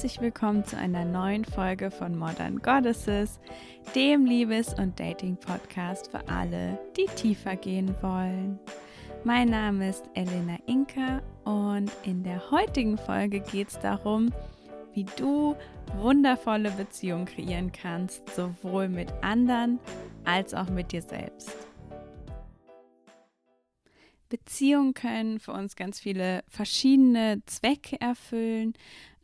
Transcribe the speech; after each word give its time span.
herzlich 0.00 0.20
willkommen 0.22 0.64
zu 0.64 0.78
einer 0.78 1.04
neuen 1.04 1.44
Folge 1.44 1.90
von 1.90 2.16
Modern 2.16 2.62
Goddesses, 2.62 3.38
dem 3.94 4.24
Liebes- 4.24 4.72
und 4.72 4.98
Dating-Podcast 4.98 6.10
für 6.10 6.26
alle, 6.26 6.78
die 6.96 7.04
tiefer 7.16 7.54
gehen 7.56 7.94
wollen. 8.00 8.58
Mein 9.24 9.50
Name 9.50 9.90
ist 9.90 10.08
Elena 10.14 10.56
Inka 10.64 11.20
und 11.44 11.90
in 12.04 12.22
der 12.22 12.50
heutigen 12.50 12.96
Folge 12.96 13.40
geht 13.40 13.68
es 13.68 13.78
darum, 13.78 14.32
wie 15.00 15.06
du 15.16 15.56
wundervolle 15.96 16.70
Beziehungen 16.72 17.24
kreieren 17.24 17.72
kannst, 17.72 18.28
sowohl 18.34 18.88
mit 18.90 19.10
anderen 19.22 19.80
als 20.24 20.52
auch 20.52 20.68
mit 20.68 20.92
dir 20.92 21.00
selbst. 21.00 21.50
Beziehungen 24.28 24.92
können 24.92 25.40
für 25.40 25.52
uns 25.52 25.74
ganz 25.74 25.98
viele 25.98 26.44
verschiedene 26.48 27.42
Zwecke 27.46 27.98
erfüllen. 27.98 28.74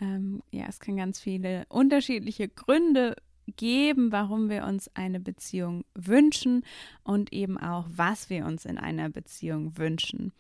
Ähm, 0.01 0.43
ja, 0.51 0.65
es 0.67 0.81
kann 0.81 0.97
ganz 0.97 1.21
viele 1.21 1.67
unterschiedliche 1.69 2.49
Gründe 2.49 3.15
geben, 3.57 4.13
warum 4.13 4.49
wir 4.49 4.65
uns 4.65 4.91
eine 4.97 5.21
Beziehung 5.21 5.85
wünschen 5.95 6.65
und 7.05 7.35
eben 7.35 7.59
auch, 7.59 7.85
was 7.91 8.31
wir 8.31 8.47
uns 8.47 8.65
in 8.65 8.79
einer 8.79 9.11
Beziehung 9.11 9.77
wünschen. 9.77 10.33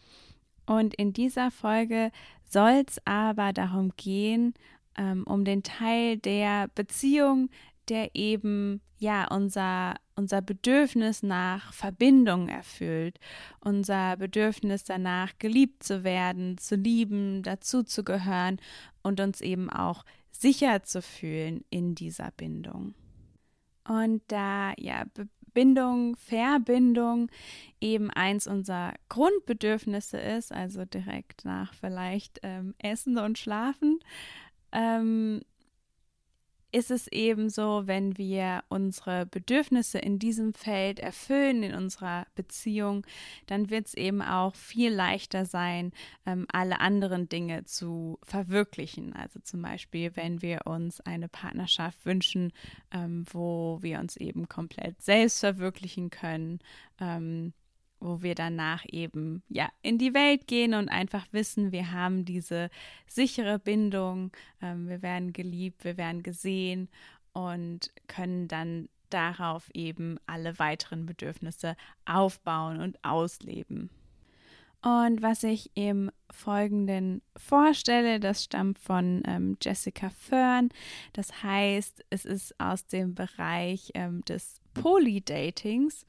Und 0.66 0.94
in 0.94 1.12
dieser 1.12 1.50
Folge 1.50 2.10
soll 2.48 2.84
es 2.86 3.00
aber 3.04 3.52
darum 3.52 3.92
gehen, 3.96 4.54
ähm, 4.96 5.24
um 5.26 5.44
den 5.44 5.62
Teil 5.62 6.18
der 6.18 6.68
Beziehung, 6.74 7.50
der 7.88 8.14
eben 8.14 8.80
ja 8.98 9.26
unser 9.28 9.96
unser 10.16 10.40
Bedürfnis 10.40 11.22
nach 11.22 11.72
Verbindung 11.72 12.48
erfüllt, 12.48 13.20
unser 13.60 14.16
Bedürfnis 14.16 14.84
danach 14.84 15.38
geliebt 15.38 15.82
zu 15.82 16.02
werden, 16.02 16.58
zu 16.58 16.74
lieben, 16.74 17.42
dazuzugehören 17.42 18.58
und 19.02 19.20
uns 19.20 19.40
eben 19.42 19.70
auch 19.70 20.04
sicher 20.32 20.82
zu 20.82 21.02
fühlen 21.02 21.64
in 21.70 21.94
dieser 21.94 22.30
Bindung. 22.32 22.94
Und 23.86 24.22
da 24.28 24.72
ja 24.78 25.04
Bindung, 25.52 26.16
Verbindung 26.16 27.30
eben 27.80 28.10
eins 28.10 28.46
unserer 28.46 28.94
Grundbedürfnisse 29.08 30.18
ist, 30.18 30.52
also 30.52 30.84
direkt 30.84 31.44
nach 31.44 31.72
vielleicht 31.72 32.40
ähm, 32.42 32.74
Essen 32.78 33.16
und 33.16 33.38
Schlafen, 33.38 34.00
ähm, 34.72 35.42
ist 36.72 36.90
es 36.90 37.08
eben 37.08 37.48
so, 37.48 37.86
wenn 37.86 38.18
wir 38.18 38.62
unsere 38.68 39.24
Bedürfnisse 39.24 39.98
in 39.98 40.18
diesem 40.18 40.52
Feld 40.52 41.00
erfüllen, 41.00 41.62
in 41.62 41.74
unserer 41.74 42.26
Beziehung, 42.34 43.06
dann 43.46 43.70
wird 43.70 43.86
es 43.86 43.94
eben 43.94 44.20
auch 44.20 44.54
viel 44.54 44.92
leichter 44.92 45.46
sein, 45.46 45.92
ähm, 46.26 46.46
alle 46.52 46.80
anderen 46.80 47.30
Dinge 47.30 47.64
zu 47.64 48.18
verwirklichen. 48.22 49.14
Also 49.14 49.40
zum 49.40 49.62
Beispiel, 49.62 50.14
wenn 50.16 50.42
wir 50.42 50.66
uns 50.66 51.00
eine 51.00 51.28
Partnerschaft 51.28 52.04
wünschen, 52.04 52.52
ähm, 52.92 53.24
wo 53.32 53.78
wir 53.80 53.98
uns 53.98 54.16
eben 54.18 54.46
komplett 54.46 55.00
selbst 55.00 55.40
verwirklichen 55.40 56.10
können. 56.10 56.58
Ähm, 57.00 57.54
wo 58.00 58.22
wir 58.22 58.34
danach 58.34 58.84
eben 58.88 59.42
ja 59.48 59.68
in 59.82 59.98
die 59.98 60.14
Welt 60.14 60.46
gehen 60.46 60.74
und 60.74 60.88
einfach 60.88 61.26
wissen, 61.32 61.72
wir 61.72 61.92
haben 61.92 62.24
diese 62.24 62.70
sichere 63.06 63.58
Bindung, 63.58 64.32
ähm, 64.60 64.88
wir 64.88 65.02
werden 65.02 65.32
geliebt, 65.32 65.84
wir 65.84 65.96
werden 65.96 66.22
gesehen 66.22 66.88
und 67.32 67.92
können 68.06 68.48
dann 68.48 68.88
darauf 69.10 69.70
eben 69.74 70.18
alle 70.26 70.58
weiteren 70.58 71.06
Bedürfnisse 71.06 71.76
aufbauen 72.04 72.80
und 72.80 73.02
ausleben. 73.04 73.90
Und 74.82 75.20
was 75.20 75.42
ich 75.42 75.70
im 75.74 76.10
Folgenden 76.30 77.22
vorstelle, 77.36 78.20
das 78.20 78.44
stammt 78.44 78.78
von 78.78 79.22
ähm, 79.26 79.56
Jessica 79.60 80.10
Fern. 80.10 80.68
Das 81.12 81.42
heißt, 81.42 82.04
es 82.10 82.24
ist 82.24 82.60
aus 82.60 82.86
dem 82.86 83.14
Bereich 83.14 83.90
ähm, 83.94 84.24
des 84.26 84.60
Polydatings 84.74 86.06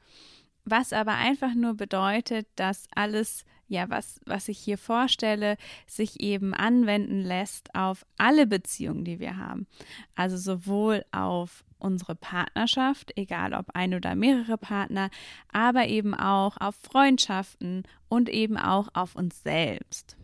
was 0.70 0.94
aber 0.94 1.14
einfach 1.14 1.54
nur 1.56 1.76
bedeutet, 1.76 2.48
dass 2.56 2.88
alles, 2.94 3.46
ja, 3.68 3.90
was, 3.90 4.20
was 4.26 4.48
ich 4.48 4.60
hier 4.60 4.78
vorstelle, 4.78 5.58
sich 5.86 6.20
eben 6.20 6.54
anwenden 6.54 7.22
lässt 7.22 7.74
auf 7.76 8.06
alle 8.18 8.48
Beziehungen, 8.48 9.06
die 9.06 9.20
wir 9.20 9.38
haben. 9.38 9.68
Also 10.16 10.38
sowohl 10.38 11.06
auf 11.12 11.64
unsere 11.80 12.16
Partnerschaft, 12.16 13.14
egal 13.16 13.54
ob 13.54 13.68
ein 13.74 13.94
oder 13.94 14.16
mehrere 14.16 14.58
Partner, 14.58 15.10
aber 15.52 15.88
eben 15.88 16.14
auch 16.14 16.58
auf 16.58 16.76
Freundschaften 16.76 17.84
und 18.10 18.30
eben 18.30 18.58
auch 18.58 18.90
auf 18.94 19.16
uns 19.16 19.44
selbst. 19.44 20.18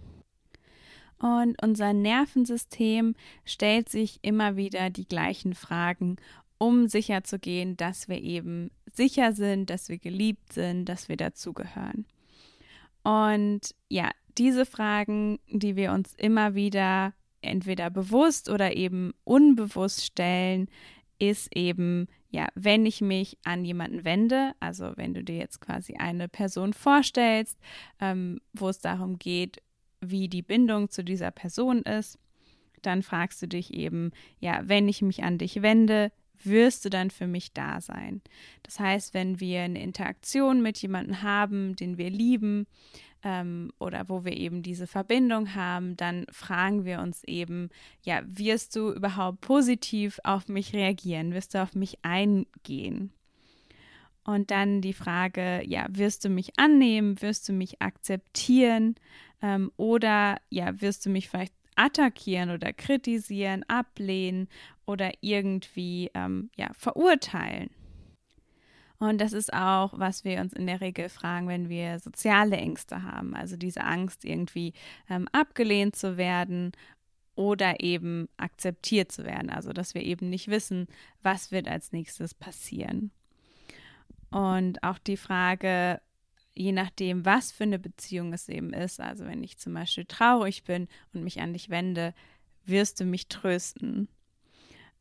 Und 1.20 1.62
unser 1.62 1.94
Nervensystem 1.94 3.16
stellt 3.46 3.88
sich 3.88 4.20
immer 4.24 4.58
wieder 4.58 4.90
die 4.90 5.08
gleichen 5.08 5.54
Fragen 5.54 6.18
um 6.58 6.88
sicherzugehen, 6.88 7.78
dass 7.78 8.08
wir 8.08 8.22
eben 8.22 8.72
sicher 8.94 9.34
sind, 9.34 9.70
dass 9.70 9.90
wir 9.90 9.98
geliebt 9.98 10.54
sind, 10.54 10.86
dass 10.86 11.10
wir 11.10 11.18
dazugehören. 11.18 12.06
Und 13.04 13.76
ja, 13.90 14.12
diese 14.38 14.66
Fragen, 14.66 15.40
die 15.50 15.76
wir 15.76 15.92
uns 15.92 16.14
immer 16.16 16.56
wieder 16.56 17.14
entweder 17.42 17.90
bewusst 17.90 18.50
oder 18.50 18.76
eben 18.76 19.14
unbewusst 19.24 20.06
stellen, 20.06 20.70
ist 21.20 21.56
eben, 21.56 22.08
ja, 22.30 22.48
wenn 22.56 22.86
ich 22.86 23.02
mich 23.02 23.38
an 23.44 23.64
jemanden 23.66 24.06
wende, 24.06 24.54
also 24.60 24.94
wenn 24.96 25.14
du 25.14 25.24
dir 25.24 25.38
jetzt 25.38 25.62
quasi 25.62 25.96
eine 25.96 26.28
Person 26.28 26.74
vorstellst, 26.74 27.58
ähm, 28.00 28.40
wo 28.54 28.70
es 28.70 28.80
darum 28.80 29.20
geht, 29.20 29.62
wie 30.02 30.28
die 30.28 30.42
Bindung 30.42 30.90
zu 30.90 31.04
dieser 31.04 31.32
Person 31.32 31.84
ist, 31.84 32.18
dann 32.82 33.04
fragst 33.04 33.42
du 33.42 33.48
dich 33.48 33.74
eben, 33.74 34.12
ja, 34.40 34.62
wenn 34.66 34.88
ich 34.90 35.02
mich 35.02 35.24
an 35.24 35.38
dich 35.38 35.62
wende, 35.62 36.12
wirst 36.42 36.86
du 36.86 36.90
dann 36.90 37.10
für 37.10 37.28
mich 37.28 37.54
da 37.54 37.82
sein. 37.82 38.22
Das 38.64 38.80
heißt, 38.80 39.14
wenn 39.14 39.40
wir 39.40 39.62
eine 39.62 39.82
Interaktion 39.82 40.62
mit 40.62 40.78
jemandem 40.78 41.22
haben, 41.22 41.76
den 41.76 41.98
wir 41.98 42.10
lieben 42.10 42.68
ähm, 43.24 43.72
oder 43.80 44.10
wo 44.10 44.26
wir 44.26 44.36
eben 44.36 44.64
diese 44.64 44.88
Verbindung 44.88 45.56
haben, 45.56 45.96
dann 45.96 46.26
fragen 46.32 46.86
wir 46.86 47.00
uns 47.00 47.24
eben, 47.24 47.70
ja, 48.04 48.22
wirst 48.26 48.76
du 48.76 48.92
überhaupt 48.92 49.42
positiv 49.42 50.20
auf 50.24 50.48
mich 50.48 50.74
reagieren? 50.74 51.34
Wirst 51.34 51.54
du 51.54 51.62
auf 51.62 51.76
mich 51.76 52.00
eingehen? 52.04 53.14
Und 54.26 54.52
dann 54.52 54.82
die 54.82 54.94
Frage, 54.94 55.62
ja, 55.66 55.86
wirst 55.90 56.24
du 56.24 56.30
mich 56.30 56.58
annehmen? 56.58 57.22
Wirst 57.22 57.48
du 57.50 57.54
mich 57.54 57.82
akzeptieren? 57.82 58.96
Ähm, 59.42 59.72
oder 59.76 60.40
ja, 60.50 60.80
wirst 60.82 61.06
du 61.06 61.10
mich 61.10 61.30
vielleicht 61.30 61.54
attackieren 61.76 62.52
oder 62.52 62.74
kritisieren, 62.74 63.64
ablehnen 63.68 64.48
oder 64.86 65.12
irgendwie 65.22 66.12
ähm, 66.14 66.50
ja, 66.56 66.70
verurteilen. 66.74 67.70
Und 69.00 69.20
das 69.20 69.34
ist 69.34 69.54
auch, 69.54 69.92
was 69.98 70.24
wir 70.24 70.40
uns 70.40 70.54
in 70.54 70.66
der 70.66 70.80
Regel 70.80 71.10
fragen, 71.10 71.48
wenn 71.48 71.68
wir 71.68 72.00
soziale 72.00 72.56
Ängste 72.56 73.04
haben. 73.04 73.36
Also 73.36 73.58
diese 73.58 73.84
Angst, 73.84 74.24
irgendwie 74.24 74.74
ähm, 75.10 75.28
abgelehnt 75.34 75.96
zu 75.96 76.16
werden 76.16 76.72
oder 77.36 77.82
eben 77.82 78.30
akzeptiert 78.38 79.12
zu 79.12 79.26
werden. 79.26 79.50
Also 79.50 79.74
dass 79.74 79.94
wir 79.94 80.04
eben 80.04 80.30
nicht 80.30 80.48
wissen, 80.48 80.88
was 81.22 81.52
wird 81.52 81.68
als 81.68 81.92
nächstes 81.92 82.34
passieren. 82.34 83.12
Und 84.32 84.82
auch 84.84 85.00
die 85.00 85.18
Frage, 85.18 86.00
je 86.56 86.72
nachdem, 86.72 87.26
was 87.26 87.52
für 87.52 87.64
eine 87.64 87.80
Beziehung 87.80 88.34
es 88.34 88.50
eben 88.50 88.74
ist. 88.74 89.00
Also 89.00 89.26
wenn 89.26 89.44
ich 89.44 89.58
zum 89.58 89.74
Beispiel 89.74 90.06
traurig 90.06 90.64
bin 90.64 90.88
und 91.14 91.24
mich 91.24 91.42
an 91.42 91.54
dich 91.54 91.70
wende, 91.70 92.14
wirst 92.66 93.00
du 93.00 93.06
mich 93.06 93.28
trösten. 93.28 94.08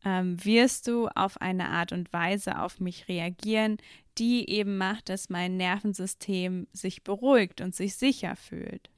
Ähm, 0.05 0.45
wirst 0.45 0.89
du 0.89 1.09
auf 1.09 1.41
eine 1.41 1.69
Art 1.69 1.93
und 1.93 2.13
Weise 2.13 2.61
auf 2.61 2.81
mich 2.81 3.07
reagieren, 3.09 3.77
die 4.19 4.49
eben 4.51 4.77
macht, 4.77 5.09
dass 5.09 5.31
mein 5.31 5.57
Nervensystem 5.57 6.67
sich 6.73 7.05
beruhigt 7.05 7.61
und 7.61 7.75
sich 7.75 7.95
sicher 7.95 8.35
fühlt. 8.35 8.91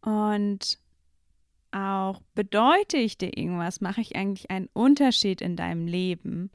Und 0.00 0.78
auch 1.72 2.22
bedeute 2.34 2.96
ich 2.96 3.18
dir 3.18 3.36
irgendwas? 3.36 3.80
Mache 3.80 4.00
ich 4.00 4.16
eigentlich 4.16 4.50
einen 4.50 4.68
Unterschied 4.72 5.40
in 5.40 5.56
deinem 5.56 5.86
Leben? 5.86 6.50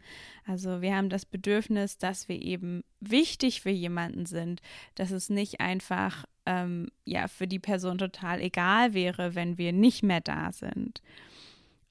Also 0.46 0.82
wir 0.82 0.96
haben 0.96 1.10
das 1.10 1.26
Bedürfnis, 1.26 1.98
dass 1.98 2.28
wir 2.28 2.42
eben 2.42 2.84
wichtig 3.00 3.62
für 3.62 3.70
jemanden 3.70 4.26
sind, 4.26 4.62
dass 4.96 5.12
es 5.12 5.30
nicht 5.30 5.62
einfach 5.62 6.26
ähm, 6.46 6.90
ja 7.06 7.28
für 7.28 7.48
die 7.48 7.60
Person 7.60 7.98
total 7.98 8.42
egal 8.42 8.94
wäre, 8.94 9.36
wenn 9.36 9.58
wir 9.58 9.72
nicht 9.72 10.04
mehr 10.04 10.22
da 10.22 10.52
sind. 10.52 11.02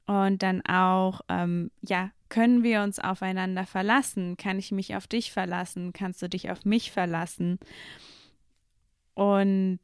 Und 0.07 0.43
dann 0.43 0.65
auch, 0.67 1.21
ähm, 1.29 1.71
ja, 1.81 2.11
können 2.29 2.63
wir 2.63 2.83
uns 2.83 2.99
aufeinander 2.99 3.67
verlassen? 3.67 4.37
Kann 4.37 4.59
ich 4.59 4.73
mich 4.73 4.97
auf 4.97 5.07
dich 5.07 5.33
verlassen? 5.33 5.93
Kannst 5.93 6.21
du 6.23 6.29
dich 6.29 6.51
auf 6.51 6.65
mich 6.65 6.91
verlassen? 6.91 7.59
Und 9.15 9.81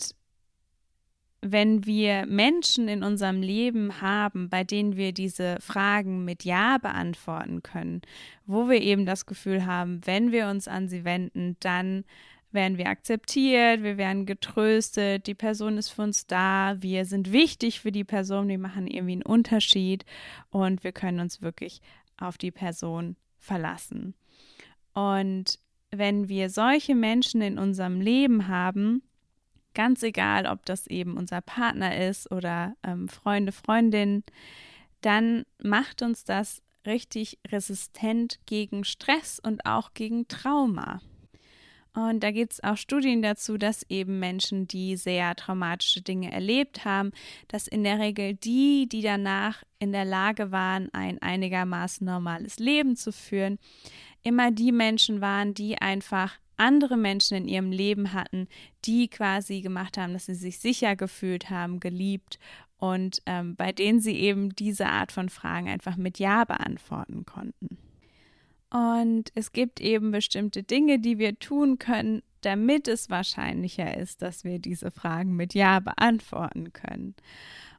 wenn 1.40 1.86
wir 1.86 2.26
Menschen 2.26 2.88
in 2.88 3.02
unserem 3.02 3.42
Leben 3.42 4.00
haben, 4.00 4.48
bei 4.48 4.64
denen 4.64 4.96
wir 4.96 5.12
diese 5.12 5.58
Fragen 5.60 6.24
mit 6.24 6.44
Ja 6.44 6.78
beantworten 6.78 7.62
können, 7.62 8.02
wo 8.46 8.68
wir 8.68 8.80
eben 8.80 9.06
das 9.06 9.26
Gefühl 9.26 9.64
haben, 9.64 10.00
wenn 10.04 10.32
wir 10.32 10.48
uns 10.48 10.66
an 10.66 10.88
sie 10.88 11.04
wenden, 11.04 11.56
dann 11.60 12.04
werden 12.50 12.78
wir 12.78 12.88
akzeptiert, 12.88 13.82
wir 13.82 13.98
werden 13.98 14.26
getröstet, 14.26 15.26
die 15.26 15.34
Person 15.34 15.76
ist 15.76 15.90
für 15.90 16.02
uns 16.02 16.26
da, 16.26 16.76
wir 16.80 17.04
sind 17.04 17.30
wichtig 17.30 17.80
für 17.80 17.92
die 17.92 18.04
Person, 18.04 18.48
wir 18.48 18.58
machen 18.58 18.86
irgendwie 18.86 19.12
einen 19.12 19.22
Unterschied 19.22 20.04
und 20.50 20.82
wir 20.82 20.92
können 20.92 21.20
uns 21.20 21.42
wirklich 21.42 21.82
auf 22.16 22.38
die 22.38 22.50
Person 22.50 23.16
verlassen. 23.38 24.14
Und 24.94 25.58
wenn 25.90 26.28
wir 26.28 26.50
solche 26.50 26.94
Menschen 26.94 27.42
in 27.42 27.58
unserem 27.58 28.00
Leben 28.00 28.48
haben, 28.48 29.02
ganz 29.78 30.02
egal, 30.02 30.46
ob 30.46 30.66
das 30.66 30.88
eben 30.88 31.16
unser 31.16 31.40
Partner 31.40 31.96
ist 32.08 32.32
oder 32.32 32.74
ähm, 32.82 33.08
Freunde, 33.08 33.52
Freundin, 33.52 34.24
dann 35.02 35.44
macht 35.62 36.02
uns 36.02 36.24
das 36.24 36.62
richtig 36.84 37.38
resistent 37.46 38.40
gegen 38.44 38.82
Stress 38.82 39.38
und 39.38 39.66
auch 39.66 39.94
gegen 39.94 40.26
Trauma. 40.26 41.00
Und 41.94 42.24
da 42.24 42.32
gibt 42.32 42.54
es 42.54 42.64
auch 42.64 42.76
Studien 42.76 43.22
dazu, 43.22 43.56
dass 43.56 43.88
eben 43.88 44.18
Menschen, 44.18 44.66
die 44.66 44.96
sehr 44.96 45.36
traumatische 45.36 46.02
Dinge 46.02 46.32
erlebt 46.32 46.84
haben, 46.84 47.12
dass 47.46 47.68
in 47.68 47.84
der 47.84 48.00
Regel 48.00 48.34
die, 48.34 48.88
die 48.88 49.02
danach 49.02 49.62
in 49.78 49.92
der 49.92 50.04
Lage 50.04 50.50
waren, 50.50 50.92
ein 50.92 51.22
einigermaßen 51.22 52.04
normales 52.04 52.58
Leben 52.58 52.96
zu 52.96 53.12
führen, 53.12 53.60
immer 54.24 54.50
die 54.50 54.72
Menschen 54.72 55.20
waren, 55.20 55.54
die 55.54 55.78
einfach 55.78 56.34
andere 56.58 56.96
Menschen 56.96 57.36
in 57.36 57.48
ihrem 57.48 57.72
Leben 57.72 58.12
hatten, 58.12 58.48
die 58.84 59.08
quasi 59.08 59.60
gemacht 59.60 59.96
haben, 59.98 60.12
dass 60.12 60.26
sie 60.26 60.34
sich 60.34 60.58
sicher 60.58 60.96
gefühlt 60.96 61.50
haben, 61.50 61.80
geliebt 61.80 62.38
und 62.78 63.22
ähm, 63.26 63.56
bei 63.56 63.72
denen 63.72 64.00
sie 64.00 64.16
eben 64.16 64.54
diese 64.54 64.86
Art 64.86 65.12
von 65.12 65.28
Fragen 65.28 65.68
einfach 65.68 65.96
mit 65.96 66.18
Ja 66.18 66.44
beantworten 66.44 67.26
konnten. 67.26 67.78
Und 68.70 69.30
es 69.34 69.52
gibt 69.52 69.80
eben 69.80 70.10
bestimmte 70.10 70.62
Dinge, 70.62 70.98
die 70.98 71.18
wir 71.18 71.38
tun 71.38 71.78
können, 71.78 72.22
damit 72.42 72.86
es 72.86 73.10
wahrscheinlicher 73.10 73.96
ist, 73.96 74.22
dass 74.22 74.44
wir 74.44 74.58
diese 74.58 74.90
Fragen 74.90 75.34
mit 75.34 75.54
Ja 75.54 75.80
beantworten 75.80 76.72
können. 76.72 77.14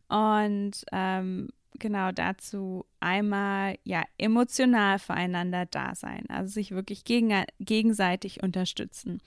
Und 0.10 0.84
ähm, 0.92 1.50
genau 1.78 2.12
dazu 2.12 2.86
einmal 3.00 3.78
ja 3.84 4.04
emotional 4.18 5.00
füreinander 5.00 5.66
da 5.66 5.96
sein, 5.96 6.26
also 6.30 6.52
sich 6.52 6.72
wirklich 6.72 7.04
gegen, 7.04 7.44
gegenseitig 7.60 8.42
unterstützen. 8.44 9.22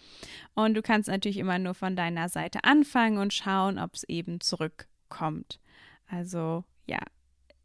Und 0.54 0.74
du 0.74 0.82
kannst 0.82 1.08
natürlich 1.08 1.38
immer 1.38 1.58
nur 1.58 1.74
von 1.74 1.96
deiner 1.96 2.28
Seite 2.28 2.64
anfangen 2.64 3.18
und 3.18 3.32
schauen, 3.32 3.78
ob 3.78 3.94
es 3.94 4.04
eben 4.04 4.40
zurückkommt. 4.40 5.60
Also 6.08 6.64
ja, 6.86 6.98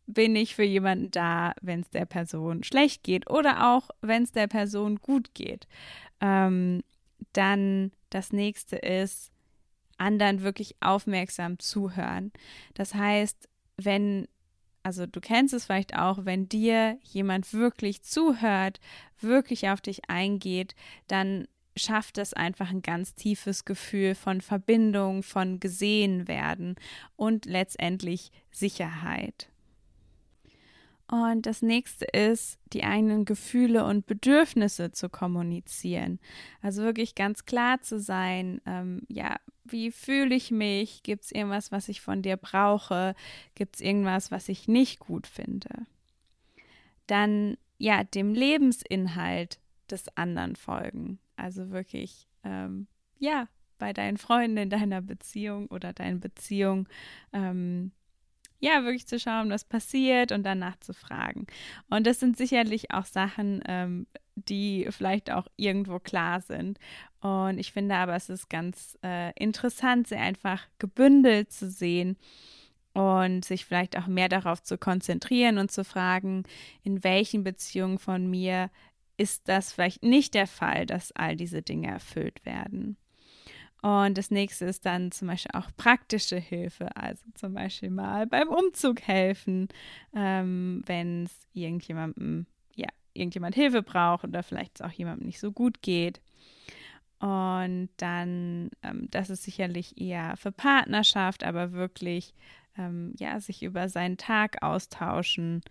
bin 0.05 0.35
ich 0.35 0.55
für 0.55 0.63
jemanden 0.63 1.11
da, 1.11 1.53
wenn 1.61 1.81
es 1.81 1.89
der 1.89 2.05
Person 2.05 2.63
schlecht 2.63 3.03
geht 3.03 3.29
oder 3.29 3.73
auch 3.73 3.89
wenn 4.01 4.23
es 4.23 4.31
der 4.31 4.47
Person 4.47 4.97
gut 4.97 5.33
geht. 5.33 5.67
Ähm, 6.21 6.83
dann 7.33 7.91
das 8.09 8.31
nächste 8.31 8.77
ist, 8.77 9.31
anderen 9.97 10.43
wirklich 10.43 10.75
aufmerksam 10.79 11.59
zuhören. 11.59 12.31
Das 12.73 12.93
heißt, 12.93 13.49
wenn, 13.77 14.27
also 14.87 15.05
du 15.05 15.19
kennst 15.19 15.53
es 15.53 15.65
vielleicht 15.65 15.97
auch, 15.97 16.23
wenn 16.23 16.47
dir 16.47 16.97
jemand 17.03 17.51
wirklich 17.51 18.03
zuhört, 18.03 18.79
wirklich 19.19 19.67
auf 19.67 19.81
dich 19.81 20.09
eingeht, 20.09 20.75
dann 21.07 21.49
schafft 21.75 22.17
es 22.17 22.33
einfach 22.33 22.69
ein 22.69 22.81
ganz 22.81 23.13
tiefes 23.13 23.65
Gefühl 23.65 24.15
von 24.15 24.39
Verbindung, 24.39 25.23
von 25.23 25.59
gesehen 25.59 26.29
werden 26.29 26.75
und 27.17 27.45
letztendlich 27.45 28.31
Sicherheit. 28.49 29.49
Und 31.09 31.45
das 31.45 31.61
nächste 31.61 32.05
ist, 32.05 32.59
die 32.73 32.83
eigenen 32.83 33.23
Gefühle 33.23 33.85
und 33.85 34.07
Bedürfnisse 34.07 34.91
zu 34.91 35.07
kommunizieren. 35.07 36.19
Also 36.61 36.83
wirklich 36.83 37.15
ganz 37.15 37.45
klar 37.45 37.81
zu 37.81 37.99
sein, 37.99 38.59
ähm, 38.65 39.03
ja, 39.07 39.37
wie 39.63 39.91
fühle 39.91 40.35
ich 40.35 40.51
mich? 40.51 41.03
Gibt 41.03 41.23
es 41.23 41.31
irgendwas, 41.31 41.71
was 41.71 41.87
ich 41.87 42.01
von 42.01 42.21
dir 42.21 42.35
brauche? 42.35 43.15
Gibt 43.55 43.75
es 43.75 43.81
irgendwas, 43.81 44.31
was 44.31 44.49
ich 44.49 44.67
nicht 44.67 44.99
gut 44.99 45.27
finde? 45.27 45.85
Dann, 47.07 47.57
ja, 47.77 48.03
dem 48.03 48.33
Lebensinhalt 48.33 49.59
des 49.89 50.05
anderen 50.17 50.57
folgen. 50.57 51.19
Also 51.37 51.69
wirklich, 51.69 52.27
ähm, 52.43 52.87
ja, 53.17 53.47
bei 53.77 53.93
deinen 53.93 54.17
Freunden 54.17 54.57
in 54.57 54.69
deiner 54.69 55.01
Beziehung 55.01 55.67
oder 55.67 55.93
deinen 55.93 56.19
Beziehung 56.19 56.89
ähm, 57.31 57.91
ja, 58.59 58.83
wirklich 58.83 59.07
zu 59.07 59.19
schauen, 59.19 59.49
was 59.49 59.63
passiert 59.63 60.31
und 60.31 60.43
danach 60.43 60.77
zu 60.79 60.93
fragen. 60.93 61.47
Und 61.89 62.07
das 62.07 62.19
sind 62.19 62.37
sicherlich 62.37 62.91
auch 62.91 63.05
Sachen, 63.05 63.61
ähm, 63.67 64.07
die 64.35 64.87
vielleicht 64.89 65.31
auch 65.31 65.47
irgendwo 65.55 65.99
klar 65.99 66.41
sind. 66.41 66.79
Und 67.21 67.57
ich 67.57 67.71
finde 67.71 67.95
aber, 67.95 68.15
es 68.15 68.29
ist 68.29 68.49
ganz 68.49 68.97
äh, 69.03 69.31
interessant, 69.33 70.07
sie 70.07 70.15
einfach 70.15 70.67
gebündelt 70.79 71.51
zu 71.51 71.69
sehen 71.69 72.17
und 72.93 73.45
sich 73.45 73.65
vielleicht 73.65 73.97
auch 73.97 74.07
mehr 74.07 74.29
darauf 74.29 74.63
zu 74.63 74.77
konzentrieren 74.77 75.57
und 75.57 75.71
zu 75.71 75.83
fragen, 75.83 76.43
in 76.83 77.03
welchen 77.03 77.43
Beziehungen 77.43 77.99
von 77.99 78.27
mir 78.27 78.71
ist 79.17 79.47
das 79.47 79.73
vielleicht 79.73 80.03
nicht 80.03 80.33
der 80.35 80.47
Fall, 80.47 80.85
dass 80.85 81.11
all 81.11 81.35
diese 81.35 81.61
Dinge 81.61 81.89
erfüllt 81.89 82.45
werden. 82.45 82.97
Und 83.81 84.17
das 84.17 84.31
nächste 84.31 84.65
ist 84.65 84.85
dann 84.85 85.11
zum 85.11 85.27
Beispiel 85.27 85.51
auch 85.53 85.69
praktische 85.77 86.37
Hilfe, 86.37 86.95
also 86.95 87.23
zum 87.35 87.53
Beispiel 87.53 87.91
mal 87.91 88.25
beim 88.25 88.49
Umzug 88.49 89.01
helfen, 89.01 89.67
ähm, 90.15 90.81
wenn 90.87 91.25
es 91.25 91.47
irgendjemandem, 91.53 92.47
ja, 92.75 92.87
irgendjemand 93.13 93.55
Hilfe 93.55 93.83
braucht 93.83 94.23
oder 94.23 94.41
vielleicht 94.41 94.79
es 94.79 94.81
auch 94.81 94.91
jemandem 94.91 95.27
nicht 95.27 95.39
so 95.39 95.51
gut 95.51 95.81
geht. 95.81 96.21
Und 97.19 97.89
dann, 97.97 98.69
ähm, 98.83 99.07
das 99.11 99.29
ist 99.29 99.43
sicherlich 99.43 99.99
eher 99.99 100.37
für 100.37 100.51
Partnerschaft, 100.51 101.43
aber 101.43 101.71
wirklich, 101.71 102.33
ähm, 102.77 103.13
ja, 103.17 103.39
sich 103.39 103.63
über 103.63 103.89
seinen 103.89 104.17
Tag 104.17 104.61
austauschen, 104.61 105.61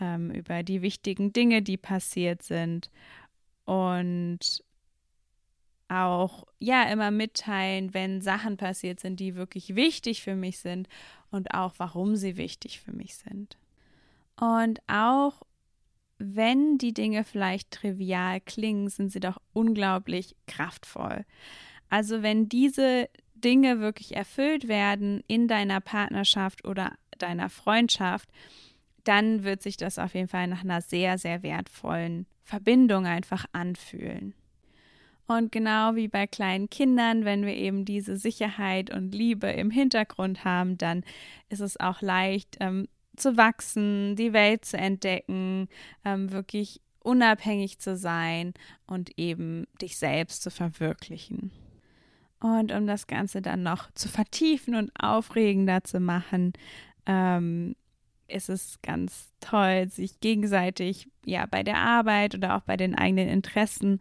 ähm, 0.00 0.30
über 0.30 0.62
die 0.62 0.82
wichtigen 0.82 1.32
Dinge, 1.32 1.62
die 1.62 1.76
passiert 1.76 2.42
sind. 2.42 2.90
Und 3.64 4.62
auch 5.92 6.46
ja 6.58 6.84
immer 6.84 7.10
mitteilen, 7.10 7.94
wenn 7.94 8.20
Sachen 8.20 8.56
passiert 8.56 9.00
sind, 9.00 9.20
die 9.20 9.34
wirklich 9.34 9.74
wichtig 9.74 10.22
für 10.22 10.34
mich 10.34 10.58
sind 10.58 10.88
und 11.30 11.54
auch 11.54 11.74
warum 11.78 12.16
sie 12.16 12.36
wichtig 12.36 12.80
für 12.80 12.92
mich 12.92 13.16
sind. 13.16 13.58
Und 14.36 14.80
auch 14.86 15.42
wenn 16.18 16.78
die 16.78 16.94
Dinge 16.94 17.24
vielleicht 17.24 17.70
trivial 17.70 18.40
klingen, 18.40 18.88
sind 18.88 19.10
sie 19.10 19.20
doch 19.20 19.38
unglaublich 19.52 20.36
kraftvoll. 20.46 21.24
Also 21.88 22.22
wenn 22.22 22.48
diese 22.48 23.08
Dinge 23.34 23.80
wirklich 23.80 24.16
erfüllt 24.16 24.68
werden 24.68 25.22
in 25.26 25.48
deiner 25.48 25.80
Partnerschaft 25.80 26.64
oder 26.64 26.92
deiner 27.18 27.50
Freundschaft, 27.50 28.28
dann 29.04 29.42
wird 29.42 29.62
sich 29.62 29.76
das 29.76 29.98
auf 29.98 30.14
jeden 30.14 30.28
Fall 30.28 30.46
nach 30.46 30.62
einer 30.62 30.80
sehr, 30.80 31.18
sehr 31.18 31.42
wertvollen 31.42 32.26
Verbindung 32.44 33.06
einfach 33.06 33.46
anfühlen. 33.52 34.34
Und 35.26 35.52
genau 35.52 35.94
wie 35.94 36.08
bei 36.08 36.26
kleinen 36.26 36.68
Kindern, 36.68 37.24
wenn 37.24 37.46
wir 37.46 37.54
eben 37.54 37.84
diese 37.84 38.16
Sicherheit 38.16 38.92
und 38.92 39.14
Liebe 39.14 39.48
im 39.48 39.70
Hintergrund 39.70 40.44
haben, 40.44 40.78
dann 40.78 41.04
ist 41.48 41.60
es 41.60 41.78
auch 41.78 42.02
leicht 42.02 42.56
ähm, 42.60 42.88
zu 43.16 43.36
wachsen, 43.36 44.16
die 44.16 44.32
Welt 44.32 44.64
zu 44.64 44.76
entdecken, 44.76 45.68
ähm, 46.04 46.32
wirklich 46.32 46.80
unabhängig 47.00 47.78
zu 47.78 47.96
sein 47.96 48.54
und 48.86 49.18
eben 49.18 49.66
dich 49.80 49.96
selbst 49.96 50.42
zu 50.42 50.50
verwirklichen. 50.50 51.50
Und 52.40 52.72
um 52.72 52.86
das 52.86 53.06
Ganze 53.06 53.40
dann 53.40 53.62
noch 53.62 53.90
zu 53.92 54.08
vertiefen 54.08 54.74
und 54.74 54.90
aufregender 54.98 55.84
zu 55.84 56.00
machen, 56.00 56.52
ähm, 57.06 57.76
ist 58.32 58.48
es 58.48 58.78
ganz 58.82 59.32
toll, 59.40 59.88
sich 59.88 60.20
gegenseitig 60.20 61.08
ja 61.24 61.46
bei 61.46 61.62
der 61.62 61.78
Arbeit 61.78 62.34
oder 62.34 62.56
auch 62.56 62.62
bei 62.62 62.76
den 62.76 62.94
eigenen 62.94 63.28
Interessen 63.28 64.00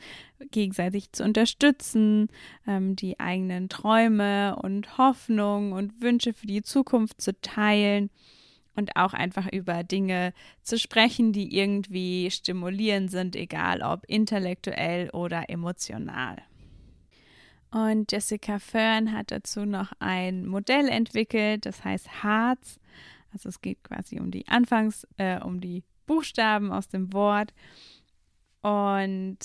gegenseitig 0.52 1.12
zu 1.12 1.24
unterstützen, 1.24 2.30
ähm, 2.68 2.96
die 2.96 3.20
eigenen 3.20 3.70
Träume 3.70 4.56
und 4.56 4.98
Hoffnungen 4.98 5.74
und 5.74 6.02
Wünsche 6.02 6.34
für 6.34 6.48
die 6.48 6.64
Zukunft 6.64 7.22
zu 7.22 7.40
teilen 7.42 8.10
und 8.76 8.96
auch 8.96 9.14
einfach 9.14 9.52
über 9.52 9.84
Dinge 9.84 10.34
zu 10.64 10.80
sprechen, 10.80 11.34
die 11.34 11.56
irgendwie 11.58 12.32
stimulierend 12.32 13.12
sind, 13.12 13.36
egal 13.36 13.82
ob 13.82 14.06
intellektuell 14.08 15.10
oder 15.12 15.50
emotional. 15.50 16.38
Und 17.72 18.12
Jessica 18.12 18.60
Fern 18.60 19.14
hat 19.14 19.32
dazu 19.32 19.66
noch 19.66 19.94
ein 20.00 20.46
Modell 20.46 20.90
entwickelt, 20.90 21.66
das 21.66 21.84
heißt 21.86 22.24
Hearts. 22.24 22.80
Also 23.32 23.50
es 23.50 23.62
geht 23.62 23.84
quasi 23.84 24.20
um 24.20 24.32
die 24.32 24.48
Anfangs, 24.48 25.08
äh, 25.18 25.40
um 25.40 25.62
die 25.62 25.84
Buchstaben 26.06 26.72
aus 26.72 26.88
dem 26.88 27.14
Wort. 27.14 27.54
Und 28.62 29.38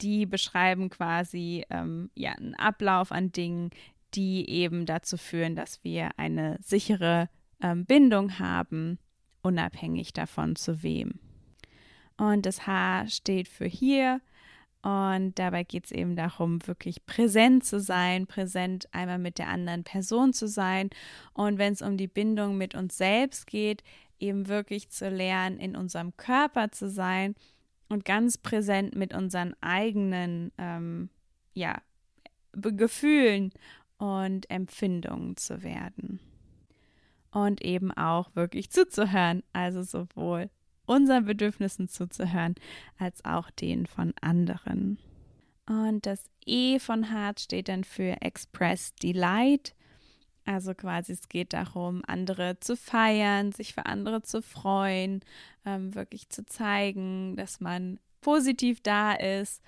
die 0.00 0.26
beschreiben 0.26 0.90
quasi 0.90 1.64
ähm, 1.70 2.10
ja, 2.14 2.32
einen 2.32 2.54
Ablauf 2.54 3.12
an 3.12 3.32
Dingen, 3.32 3.70
die 4.14 4.48
eben 4.48 4.86
dazu 4.86 5.16
führen, 5.16 5.56
dass 5.56 5.82
wir 5.84 6.18
eine 6.18 6.58
sichere 6.60 7.28
ähm, 7.60 7.84
Bindung 7.84 8.38
haben, 8.38 8.98
unabhängig 9.42 10.12
davon 10.12 10.56
zu 10.56 10.82
wem. 10.82 11.20
Und 12.16 12.46
das 12.46 12.66
H 12.66 13.08
steht 13.08 13.48
für 13.48 13.66
hier. 13.66 14.20
Und 14.86 15.36
dabei 15.40 15.64
geht 15.64 15.86
es 15.86 15.90
eben 15.90 16.14
darum, 16.14 16.64
wirklich 16.64 17.04
präsent 17.06 17.64
zu 17.64 17.80
sein, 17.80 18.28
präsent 18.28 18.86
einmal 18.92 19.18
mit 19.18 19.38
der 19.38 19.48
anderen 19.48 19.82
Person 19.82 20.32
zu 20.32 20.46
sein. 20.46 20.90
Und 21.32 21.58
wenn 21.58 21.72
es 21.72 21.82
um 21.82 21.96
die 21.96 22.06
Bindung 22.06 22.56
mit 22.56 22.76
uns 22.76 22.96
selbst 22.96 23.48
geht, 23.48 23.82
eben 24.20 24.46
wirklich 24.46 24.88
zu 24.90 25.08
lernen, 25.08 25.58
in 25.58 25.74
unserem 25.74 26.16
Körper 26.16 26.70
zu 26.70 26.88
sein 26.88 27.34
und 27.88 28.04
ganz 28.04 28.38
präsent 28.38 28.94
mit 28.94 29.12
unseren 29.12 29.56
eigenen 29.60 30.52
ähm, 30.56 31.10
ja, 31.52 31.82
Gefühlen 32.52 33.50
und 33.98 34.48
Empfindungen 34.50 35.36
zu 35.36 35.64
werden. 35.64 36.20
Und 37.32 37.60
eben 37.60 37.90
auch 37.90 38.36
wirklich 38.36 38.70
zuzuhören, 38.70 39.42
also 39.52 39.82
sowohl 39.82 40.48
unseren 40.86 41.24
Bedürfnissen 41.24 41.88
zuzuhören, 41.88 42.54
als 42.98 43.24
auch 43.24 43.50
denen 43.50 43.86
von 43.86 44.14
anderen. 44.20 44.98
Und 45.66 46.06
das 46.06 46.24
E 46.44 46.78
von 46.78 47.10
Heart 47.10 47.40
steht 47.40 47.68
dann 47.68 47.84
für 47.84 48.22
Express 48.22 48.94
Delight. 48.94 49.74
Also 50.44 50.74
quasi 50.74 51.12
es 51.12 51.28
geht 51.28 51.52
darum, 51.52 52.02
andere 52.06 52.60
zu 52.60 52.76
feiern, 52.76 53.50
sich 53.50 53.74
für 53.74 53.86
andere 53.86 54.22
zu 54.22 54.42
freuen, 54.42 55.20
ähm, 55.64 55.94
wirklich 55.96 56.28
zu 56.28 56.46
zeigen, 56.46 57.34
dass 57.36 57.60
man 57.60 57.98
positiv 58.20 58.80
da 58.80 59.12
ist 59.12 59.60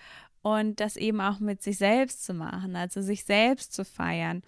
und 0.42 0.78
das 0.78 0.96
eben 0.96 1.20
auch 1.20 1.40
mit 1.40 1.62
sich 1.62 1.78
selbst 1.78 2.25
zu 2.25 2.32
machen, 2.32 2.76
also 2.76 3.02
sich 3.02 3.25
selbst 3.25 3.72
zu 3.72 3.84
feiern. 3.84 4.42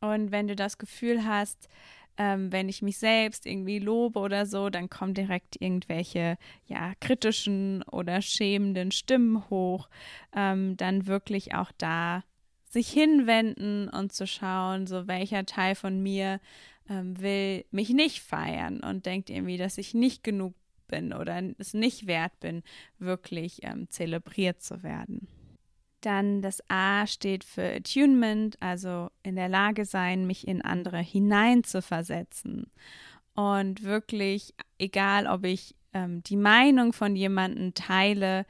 Und 0.00 0.30
wenn 0.30 0.46
du 0.46 0.54
das 0.54 0.78
Gefühl 0.78 1.24
hast, 1.24 1.68
ähm, 2.16 2.52
wenn 2.52 2.68
ich 2.68 2.82
mich 2.82 2.98
selbst 2.98 3.46
irgendwie 3.46 3.78
lobe 3.78 4.18
oder 4.18 4.46
so, 4.46 4.70
dann 4.70 4.88
kommen 4.88 5.14
direkt 5.14 5.60
irgendwelche 5.60 6.36
ja 6.66 6.92
kritischen 7.00 7.82
oder 7.84 8.22
schämenden 8.22 8.90
Stimmen 8.90 9.48
hoch, 9.50 9.88
ähm, 10.34 10.76
dann 10.76 11.06
wirklich 11.06 11.54
auch 11.54 11.72
da 11.78 12.22
sich 12.64 12.90
hinwenden 12.90 13.88
und 13.88 14.12
zu 14.12 14.26
schauen, 14.26 14.86
so 14.86 15.06
welcher 15.06 15.46
Teil 15.46 15.74
von 15.74 16.02
mir 16.02 16.40
ähm, 16.88 17.20
will 17.20 17.64
mich 17.70 17.90
nicht 17.90 18.20
feiern 18.20 18.80
und 18.80 19.06
denkt 19.06 19.30
irgendwie, 19.30 19.56
dass 19.56 19.78
ich 19.78 19.94
nicht 19.94 20.22
genug 20.22 20.54
bin 20.88 21.12
oder 21.12 21.42
es 21.58 21.74
nicht 21.74 22.06
wert 22.06 22.38
bin, 22.40 22.62
wirklich 22.98 23.60
ähm, 23.62 23.88
zelebriert 23.90 24.62
zu 24.62 24.82
werden. 24.82 25.28
Dann 26.04 26.42
das 26.42 26.62
A 26.68 27.06
steht 27.06 27.44
für 27.44 27.76
Attunement, 27.76 28.56
also 28.60 29.10
in 29.22 29.36
der 29.36 29.48
Lage 29.48 29.84
sein, 29.84 30.26
mich 30.26 30.46
in 30.46 30.60
andere 30.62 30.98
hineinzuversetzen. 30.98 32.70
Und 33.34 33.82
wirklich, 33.82 34.54
egal 34.78 35.26
ob 35.26 35.44
ich 35.44 35.74
ähm, 35.94 36.22
die 36.22 36.36
Meinung 36.36 36.92
von 36.92 37.16
jemandem 37.16 37.72
teile, 37.72 38.44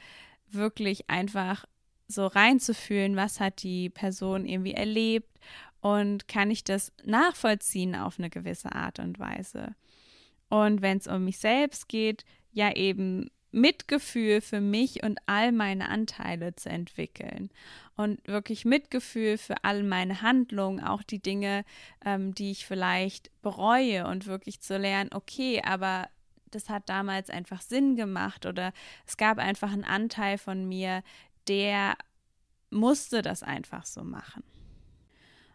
wirklich 0.51 1.09
einfach 1.09 1.65
so 2.09 2.27
reinzufühlen, 2.27 3.17
was 3.17 3.39
hat 3.41 3.63
die 3.63 3.89
Person 3.89 4.47
irgendwie 4.47 4.75
erlebt 4.75 5.39
und 5.81 6.29
kann 6.29 6.51
ich 6.51 6.65
das 6.65 6.93
nachvollziehen 7.05 7.95
auf 7.95 8.19
eine 8.19 8.31
gewisse 8.31 8.73
Art 8.73 8.99
und 8.99 9.19
Weise. 9.19 9.75
Und 10.49 10.83
wenn 10.83 10.99
es 10.99 11.07
um 11.07 11.25
mich 11.25 11.39
selbst 11.39 11.89
geht, 11.89 12.25
ja 12.53 12.75
eben 12.75 13.31
Mitgefühl 13.55 14.41
für 14.41 14.61
mich 14.61 15.03
und 15.03 15.19
all 15.27 15.53
meine 15.53 15.89
Anteile 15.89 16.55
zu 16.55 16.69
entwickeln 16.69 17.51
und 17.97 18.27
wirklich 18.27 18.65
Mitgefühl 18.65 19.39
für 19.39 19.63
all 19.63 19.83
meine 19.83 20.23
Handlungen, 20.23 20.83
auch 20.83 21.03
die 21.03 21.21
Dinge, 21.21 21.65
ähm, 22.05 22.35
die 22.35 22.51
ich 22.51 22.67
vielleicht 22.67 23.31
bereue 23.43 24.07
und 24.07 24.27
wirklich 24.27 24.61
zu 24.61 24.77
lernen, 24.77 25.11
okay, 25.13 25.63
aber 25.65 26.09
das 26.51 26.69
hat 26.69 26.89
damals 26.89 27.31
einfach 27.31 27.61
Sinn 27.61 27.97
gemacht 27.97 28.47
oder 28.47 28.73
es 29.07 29.17
gab 29.17 29.39
einfach 29.39 29.73
einen 29.73 29.85
Anteil 29.85 30.39
von 30.39 30.69
mir, 30.69 31.03
der 31.49 31.97
musste 32.71 33.23
das 33.23 33.43
einfach 33.43 33.87
so 33.87 34.03
machen. 34.03 34.43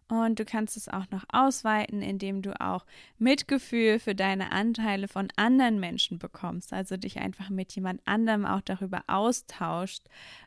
Und 0.09 0.39
du 0.39 0.45
kannst 0.45 0.75
es 0.75 0.89
auch 0.89 1.05
noch 1.11 1.23
ausweiten, 1.31 2.01
indem 2.01 2.41
du 2.41 2.59
auch 2.59 2.83
Mitgefühl 3.19 3.99
für 3.99 4.15
deine 4.15 4.51
Anteile 4.51 5.07
von 5.07 5.29
anderen 5.35 5.79
Menschen 5.79 6.17
bekommst. 6.17 6.73
Also 6.73 6.97
dich 6.97 7.19
einfach 7.19 7.51
mit 7.51 7.71
jemand 7.73 8.01
anderem 8.05 8.43
auch 8.45 8.61
darüber 8.61 9.03
austauscht, 9.05 10.03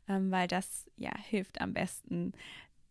ähm, 0.08 0.32
weil 0.32 0.48
das 0.48 0.90
ja 0.96 1.12
hilft 1.16 1.60
am 1.60 1.74
besten, 1.74 2.32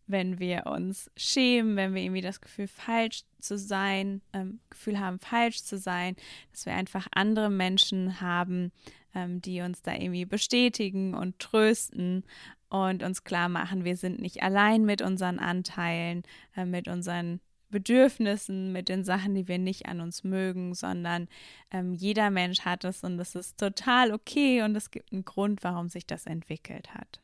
wenn 0.06 0.38
wir 0.38 0.66
uns 0.66 1.10
schämen, 1.16 1.76
wenn 1.76 1.94
wir 1.94 2.02
irgendwie 2.02 2.22
das 2.22 2.40
Gefühl 2.40 2.68
falsch 2.68 3.24
zu 3.38 3.58
sein, 3.58 4.22
ähm, 4.32 4.60
Gefühl 4.70 4.98
haben 4.98 5.18
falsch 5.18 5.62
zu 5.62 5.76
sein, 5.76 6.16
dass 6.52 6.64
wir 6.64 6.74
einfach 6.74 7.06
andere 7.12 7.50
Menschen 7.50 8.20
haben, 8.22 8.72
ähm, 9.14 9.42
die 9.42 9.60
uns 9.60 9.82
da 9.82 9.92
irgendwie 9.92 10.24
bestätigen 10.24 11.14
und 11.14 11.38
trösten 11.38 12.24
und 12.72 13.02
uns 13.02 13.22
klar 13.22 13.50
machen, 13.50 13.84
wir 13.84 13.96
sind 13.96 14.18
nicht 14.18 14.42
allein 14.42 14.86
mit 14.86 15.02
unseren 15.02 15.38
Anteilen, 15.38 16.22
äh, 16.56 16.64
mit 16.64 16.88
unseren 16.88 17.40
Bedürfnissen, 17.68 18.72
mit 18.72 18.88
den 18.88 19.04
Sachen, 19.04 19.34
die 19.34 19.46
wir 19.46 19.58
nicht 19.58 19.86
an 19.86 20.00
uns 20.00 20.24
mögen, 20.24 20.74
sondern 20.74 21.28
ähm, 21.70 21.92
jeder 21.92 22.30
Mensch 22.30 22.60
hat 22.60 22.84
es 22.84 23.04
und 23.04 23.20
es 23.20 23.34
ist 23.34 23.58
total 23.58 24.12
okay 24.12 24.62
und 24.62 24.74
es 24.74 24.90
gibt 24.90 25.12
einen 25.12 25.26
Grund, 25.26 25.62
warum 25.64 25.88
sich 25.88 26.06
das 26.06 26.24
entwickelt 26.24 26.94
hat. 26.94 27.20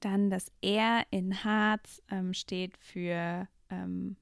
Dann 0.00 0.30
das 0.30 0.50
R 0.62 1.04
in 1.10 1.44
Harz 1.44 2.02
ähm, 2.10 2.34
steht 2.34 2.76
für 2.76 3.46
ähm, 3.70 4.16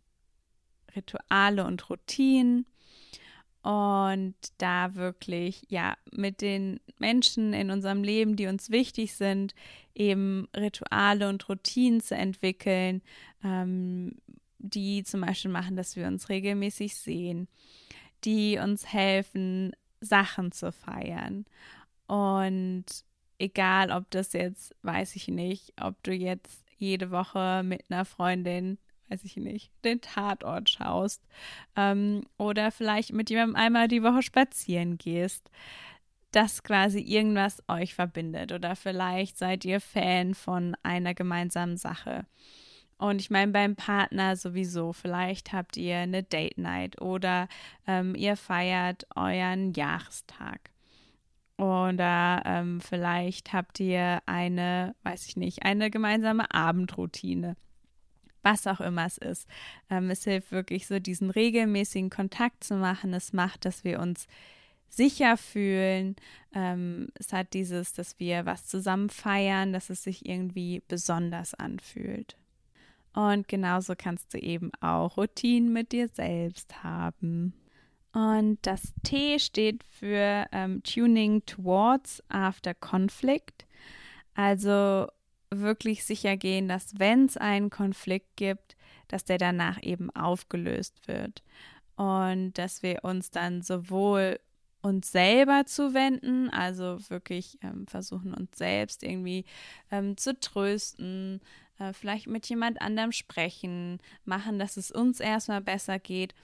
Rituale 0.94 1.64
und 1.64 1.88
Routinen 1.88 2.66
und 3.62 4.34
da 4.58 4.94
wirklich, 4.94 5.62
ja, 5.68 5.96
mit 6.12 6.40
den 6.40 6.80
Menschen 6.98 7.52
in 7.52 7.70
unserem 7.70 8.02
Leben, 8.02 8.36
die 8.36 8.46
uns 8.46 8.70
wichtig 8.70 9.14
sind, 9.14 9.54
eben 9.94 10.48
Rituale 10.56 11.28
und 11.28 11.48
Routinen 11.48 12.00
zu 12.00 12.14
entwickeln, 12.14 13.02
ähm, 13.42 14.16
die 14.58 15.02
zum 15.02 15.20
Beispiel 15.22 15.50
machen, 15.50 15.76
dass 15.76 15.96
wir 15.96 16.06
uns 16.06 16.28
regelmäßig 16.28 16.96
sehen, 16.96 17.48
die 18.24 18.58
uns 18.58 18.92
helfen, 18.92 19.72
Sachen 20.00 20.52
zu 20.52 20.72
feiern. 20.72 21.44
Und 22.06 22.84
egal, 23.38 23.90
ob 23.90 24.10
das 24.10 24.32
jetzt, 24.32 24.74
weiß 24.82 25.16
ich 25.16 25.28
nicht, 25.28 25.72
ob 25.80 26.02
du 26.02 26.12
jetzt 26.12 26.64
jede 26.76 27.10
Woche 27.10 27.62
mit 27.64 27.84
einer 27.90 28.04
Freundin 28.04 28.78
weiß 29.08 29.24
ich 29.24 29.36
nicht, 29.36 29.70
den 29.84 30.00
Tatort 30.00 30.70
schaust 30.70 31.22
ähm, 31.76 32.24
oder 32.36 32.70
vielleicht 32.70 33.12
mit 33.12 33.30
jemandem 33.30 33.56
einmal 33.56 33.88
die 33.88 34.02
Woche 34.02 34.22
spazieren 34.22 34.98
gehst, 34.98 35.50
dass 36.32 36.62
quasi 36.62 37.00
irgendwas 37.00 37.62
euch 37.68 37.94
verbindet 37.94 38.52
oder 38.52 38.76
vielleicht 38.76 39.38
seid 39.38 39.64
ihr 39.64 39.80
Fan 39.80 40.34
von 40.34 40.76
einer 40.82 41.14
gemeinsamen 41.14 41.76
Sache. 41.76 42.26
Und 42.98 43.20
ich 43.20 43.30
meine, 43.30 43.52
beim 43.52 43.76
Partner 43.76 44.36
sowieso, 44.36 44.92
vielleicht 44.92 45.52
habt 45.52 45.76
ihr 45.76 45.98
eine 45.98 46.24
Date 46.24 46.58
Night 46.58 47.00
oder 47.00 47.48
ähm, 47.86 48.14
ihr 48.16 48.36
feiert 48.36 49.06
euren 49.14 49.72
Jahrestag. 49.72 50.70
Oder 51.56 52.42
ähm, 52.44 52.80
vielleicht 52.80 53.52
habt 53.52 53.80
ihr 53.80 54.20
eine, 54.26 54.94
weiß 55.02 55.26
ich 55.26 55.36
nicht, 55.36 55.64
eine 55.64 55.90
gemeinsame 55.90 56.52
Abendroutine 56.52 57.56
was 58.48 58.66
auch 58.66 58.80
immer 58.80 59.06
es 59.06 59.18
ist. 59.18 59.46
Ähm, 59.90 60.10
es 60.10 60.24
hilft 60.24 60.52
wirklich 60.52 60.86
so, 60.86 60.98
diesen 60.98 61.30
regelmäßigen 61.30 62.10
Kontakt 62.10 62.64
zu 62.64 62.74
machen. 62.74 63.12
Es 63.14 63.32
macht, 63.32 63.64
dass 63.64 63.84
wir 63.84 64.00
uns 64.00 64.26
sicher 64.88 65.36
fühlen. 65.36 66.16
Ähm, 66.54 67.08
es 67.14 67.32
hat 67.32 67.52
dieses, 67.52 67.92
dass 67.92 68.18
wir 68.18 68.46
was 68.46 68.66
zusammen 68.66 69.10
feiern, 69.10 69.72
dass 69.72 69.90
es 69.90 70.02
sich 70.02 70.26
irgendwie 70.26 70.82
besonders 70.88 71.54
anfühlt. 71.54 72.36
Und 73.14 73.48
genauso 73.48 73.94
kannst 73.96 74.32
du 74.32 74.38
eben 74.38 74.70
auch 74.80 75.16
Routinen 75.16 75.72
mit 75.72 75.92
dir 75.92 76.08
selbst 76.08 76.82
haben. 76.82 77.52
Und 78.12 78.58
das 78.62 78.94
T 79.02 79.38
steht 79.38 79.84
für 79.84 80.46
ähm, 80.52 80.82
Tuning 80.82 81.44
Towards 81.44 82.22
After 82.28 82.74
Conflict. 82.74 83.66
Also 84.34 85.08
wirklich 85.50 86.04
sicher 86.04 86.36
gehen, 86.36 86.68
dass 86.68 86.98
wenn 86.98 87.26
es 87.26 87.36
einen 87.36 87.70
Konflikt 87.70 88.36
gibt, 88.36 88.76
dass 89.08 89.24
der 89.24 89.38
danach 89.38 89.82
eben 89.82 90.10
aufgelöst 90.10 91.06
wird 91.06 91.42
und 91.96 92.52
dass 92.58 92.82
wir 92.82 93.04
uns 93.04 93.30
dann 93.30 93.62
sowohl 93.62 94.38
uns 94.80 95.10
selber 95.10 95.64
zuwenden, 95.66 96.50
also 96.50 96.98
wirklich 97.08 97.58
ähm, 97.62 97.86
versuchen 97.86 98.32
uns 98.34 98.56
selbst 98.56 99.02
irgendwie 99.02 99.44
ähm, 99.90 100.16
zu 100.16 100.38
trösten, 100.38 101.40
äh, 101.78 101.92
vielleicht 101.92 102.26
mit 102.28 102.48
jemand 102.48 102.80
anderem 102.80 103.12
sprechen, 103.12 103.98
machen, 104.24 104.58
dass 104.58 104.76
es 104.76 104.90
uns 104.92 105.20
erstmal 105.20 105.60
besser 105.60 105.98
geht 105.98 106.34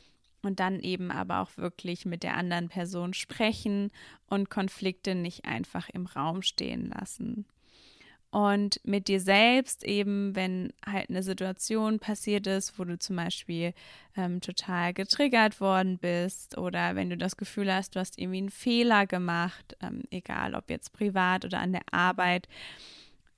und 0.42 0.60
dann 0.60 0.80
eben 0.80 1.10
aber 1.10 1.40
auch 1.40 1.56
wirklich 1.56 2.06
mit 2.06 2.22
der 2.22 2.36
anderen 2.36 2.68
Person 2.68 3.14
sprechen 3.14 3.90
und 4.26 4.50
Konflikte 4.50 5.14
nicht 5.14 5.44
einfach 5.44 5.88
im 5.88 6.06
Raum 6.06 6.42
stehen 6.42 6.90
lassen. 6.90 7.46
Und 8.34 8.80
mit 8.82 9.06
dir 9.06 9.20
selbst 9.20 9.84
eben, 9.84 10.34
wenn 10.34 10.72
halt 10.84 11.08
eine 11.08 11.22
Situation 11.22 12.00
passiert 12.00 12.48
ist, 12.48 12.76
wo 12.76 12.82
du 12.82 12.98
zum 12.98 13.14
Beispiel 13.14 13.74
ähm, 14.16 14.40
total 14.40 14.92
getriggert 14.92 15.60
worden 15.60 15.98
bist 15.98 16.58
oder 16.58 16.96
wenn 16.96 17.10
du 17.10 17.16
das 17.16 17.36
Gefühl 17.36 17.72
hast, 17.72 17.94
du 17.94 18.00
hast 18.00 18.18
irgendwie 18.18 18.38
einen 18.38 18.50
Fehler 18.50 19.06
gemacht, 19.06 19.76
ähm, 19.80 20.02
egal 20.10 20.56
ob 20.56 20.68
jetzt 20.68 20.92
privat 20.92 21.44
oder 21.44 21.60
an 21.60 21.70
der 21.70 21.84
Arbeit, 21.92 22.48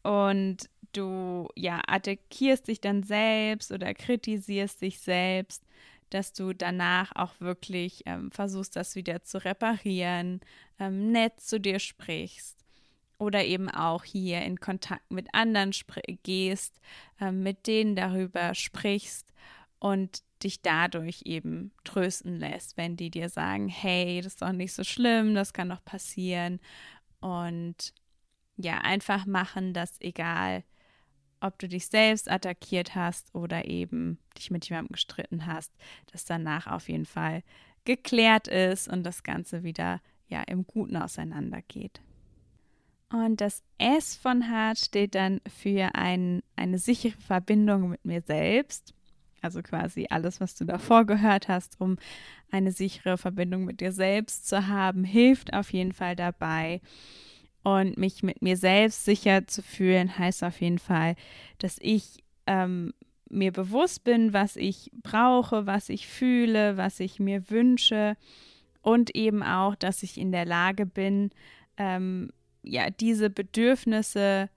und 0.02 0.70
du 0.94 1.48
ja 1.54 1.82
attackierst 1.86 2.66
dich 2.66 2.80
dann 2.80 3.02
selbst 3.02 3.72
oder 3.72 3.92
kritisierst 3.92 4.80
dich 4.80 5.00
selbst, 5.00 5.62
dass 6.08 6.32
du 6.32 6.54
danach 6.54 7.12
auch 7.14 7.38
wirklich 7.38 8.02
ähm, 8.06 8.30
versuchst, 8.30 8.76
das 8.76 8.94
wieder 8.94 9.22
zu 9.22 9.44
reparieren, 9.44 10.40
ähm, 10.80 11.12
nett 11.12 11.38
zu 11.38 11.60
dir 11.60 11.80
sprichst 11.80 12.55
oder 13.18 13.44
eben 13.44 13.70
auch 13.70 14.04
hier 14.04 14.42
in 14.42 14.60
Kontakt 14.60 15.10
mit 15.10 15.28
anderen 15.32 15.72
gehst, 16.22 16.80
ähm, 17.20 17.42
mit 17.42 17.66
denen 17.66 17.96
darüber 17.96 18.54
sprichst 18.54 19.32
und 19.78 20.22
dich 20.42 20.60
dadurch 20.60 21.22
eben 21.24 21.72
trösten 21.84 22.36
lässt, 22.36 22.76
wenn 22.76 22.96
die 22.96 23.10
dir 23.10 23.28
sagen, 23.28 23.68
hey, 23.68 24.20
das 24.20 24.34
ist 24.34 24.42
doch 24.42 24.52
nicht 24.52 24.72
so 24.72 24.84
schlimm, 24.84 25.34
das 25.34 25.52
kann 25.52 25.68
doch 25.68 25.84
passieren 25.84 26.60
und 27.20 27.94
ja, 28.56 28.78
einfach 28.78 29.26
machen, 29.26 29.72
dass 29.74 30.00
egal, 30.00 30.64
ob 31.40 31.58
du 31.58 31.68
dich 31.68 31.88
selbst 31.88 32.30
attackiert 32.30 32.94
hast 32.94 33.34
oder 33.34 33.66
eben 33.66 34.18
dich 34.38 34.50
mit 34.50 34.68
jemandem 34.68 34.92
gestritten 34.92 35.46
hast, 35.46 35.72
dass 36.12 36.24
danach 36.24 36.66
auf 36.66 36.88
jeden 36.88 37.04
Fall 37.06 37.42
geklärt 37.84 38.48
ist 38.48 38.88
und 38.88 39.04
das 39.04 39.22
Ganze 39.22 39.62
wieder 39.62 40.00
ja 40.28 40.42
im 40.42 40.66
Guten 40.66 40.96
auseinandergeht. 40.96 42.00
Und 43.24 43.40
das 43.40 43.62
S 43.78 44.14
von 44.16 44.50
Hart 44.50 44.78
steht 44.78 45.14
dann 45.14 45.40
für 45.48 45.94
ein, 45.94 46.42
eine 46.54 46.78
sichere 46.78 47.18
Verbindung 47.18 47.90
mit 47.90 48.04
mir 48.04 48.22
selbst. 48.22 48.94
Also 49.42 49.62
quasi 49.62 50.06
alles, 50.10 50.40
was 50.40 50.54
du 50.54 50.64
davor 50.64 51.04
gehört 51.04 51.48
hast, 51.48 51.80
um 51.80 51.98
eine 52.50 52.72
sichere 52.72 53.16
Verbindung 53.16 53.64
mit 53.64 53.80
dir 53.80 53.92
selbst 53.92 54.48
zu 54.48 54.66
haben, 54.66 55.04
hilft 55.04 55.54
auf 55.54 55.72
jeden 55.72 55.92
Fall 55.92 56.16
dabei. 56.16 56.80
Und 57.62 57.98
mich 57.98 58.22
mit 58.22 58.42
mir 58.42 58.56
selbst 58.56 59.04
sicher 59.04 59.46
zu 59.46 59.62
fühlen, 59.62 60.18
heißt 60.18 60.44
auf 60.44 60.60
jeden 60.60 60.78
Fall, 60.78 61.16
dass 61.58 61.78
ich 61.80 62.22
ähm, 62.46 62.92
mir 63.28 63.52
bewusst 63.52 64.04
bin, 64.04 64.32
was 64.32 64.56
ich 64.56 64.90
brauche, 65.02 65.66
was 65.66 65.88
ich 65.88 66.06
fühle, 66.06 66.76
was 66.76 67.00
ich 67.00 67.18
mir 67.18 67.50
wünsche 67.50 68.16
und 68.82 69.16
eben 69.16 69.42
auch, 69.42 69.74
dass 69.74 70.04
ich 70.04 70.16
in 70.16 70.30
der 70.30 70.44
Lage 70.44 70.86
bin, 70.86 71.30
ähm, 71.76 72.30
ja, 72.66 72.90
diese 72.90 73.30
Bedürfnisse 73.30 74.50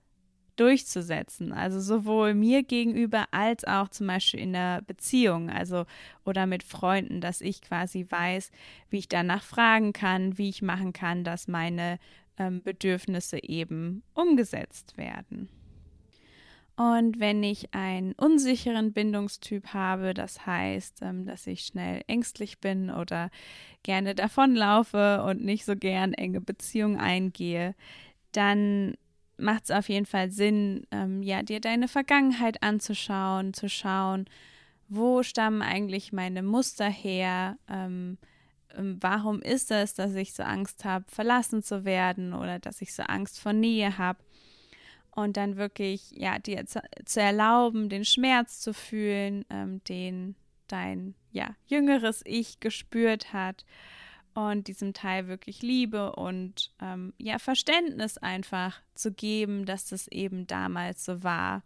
durchzusetzen. 0.56 1.52
Also 1.52 1.80
sowohl 1.80 2.34
mir 2.34 2.62
gegenüber 2.62 3.26
als 3.30 3.64
auch 3.64 3.88
zum 3.88 4.06
Beispiel 4.06 4.40
in 4.40 4.52
der 4.52 4.82
Beziehung, 4.82 5.48
also 5.48 5.86
oder 6.24 6.46
mit 6.46 6.62
Freunden, 6.62 7.22
dass 7.22 7.40
ich 7.40 7.62
quasi 7.62 8.06
weiß, 8.08 8.50
wie 8.90 8.98
ich 8.98 9.08
danach 9.08 9.42
fragen 9.42 9.94
kann, 9.94 10.36
wie 10.36 10.50
ich 10.50 10.60
machen 10.60 10.92
kann, 10.92 11.24
dass 11.24 11.48
meine 11.48 11.98
ähm, 12.36 12.62
Bedürfnisse 12.62 13.42
eben 13.42 14.02
umgesetzt 14.12 14.98
werden. 14.98 15.48
Und 16.80 17.20
wenn 17.20 17.42
ich 17.42 17.74
einen 17.74 18.14
unsicheren 18.14 18.94
Bindungstyp 18.94 19.74
habe, 19.74 20.14
das 20.14 20.46
heißt, 20.46 21.00
ähm, 21.02 21.26
dass 21.26 21.46
ich 21.46 21.66
schnell 21.66 22.00
ängstlich 22.06 22.58
bin 22.58 22.88
oder 22.88 23.28
gerne 23.82 24.14
davonlaufe 24.14 25.22
und 25.24 25.44
nicht 25.44 25.66
so 25.66 25.76
gern 25.76 26.14
enge 26.14 26.40
Beziehungen 26.40 26.98
eingehe, 26.98 27.74
dann 28.32 28.94
macht 29.36 29.64
es 29.64 29.70
auf 29.72 29.90
jeden 29.90 30.06
Fall 30.06 30.30
Sinn, 30.30 30.86
ähm, 30.90 31.22
ja, 31.22 31.42
dir 31.42 31.60
deine 31.60 31.86
Vergangenheit 31.86 32.62
anzuschauen, 32.62 33.52
zu 33.52 33.68
schauen, 33.68 34.24
wo 34.88 35.22
stammen 35.22 35.60
eigentlich 35.60 36.14
meine 36.14 36.42
Muster 36.42 36.88
her, 36.88 37.58
ähm, 37.68 38.16
warum 38.74 39.42
ist 39.42 39.70
es, 39.70 39.92
dass 39.92 40.14
ich 40.14 40.32
so 40.32 40.44
Angst 40.44 40.86
habe, 40.86 41.04
verlassen 41.08 41.62
zu 41.62 41.84
werden 41.84 42.32
oder 42.32 42.58
dass 42.58 42.80
ich 42.80 42.94
so 42.94 43.02
Angst 43.02 43.38
vor 43.38 43.52
Nähe 43.52 43.98
habe 43.98 44.20
und 45.12 45.36
dann 45.36 45.56
wirklich, 45.56 46.10
ja, 46.12 46.38
dir 46.38 46.66
zu, 46.66 46.80
zu 47.04 47.20
erlauben, 47.20 47.88
den 47.88 48.04
Schmerz 48.04 48.60
zu 48.60 48.72
fühlen, 48.72 49.44
ähm, 49.50 49.82
den 49.84 50.36
dein, 50.68 51.14
ja, 51.32 51.54
jüngeres 51.66 52.22
Ich 52.24 52.60
gespürt 52.60 53.32
hat 53.32 53.64
und 54.34 54.68
diesem 54.68 54.92
Teil 54.92 55.26
wirklich 55.28 55.62
Liebe 55.62 56.14
und 56.14 56.72
ähm, 56.80 57.12
ja, 57.18 57.38
Verständnis 57.38 58.18
einfach 58.18 58.80
zu 58.94 59.12
geben, 59.12 59.66
dass 59.66 59.86
das 59.86 60.08
eben 60.08 60.46
damals 60.46 61.04
so 61.04 61.22
war. 61.22 61.62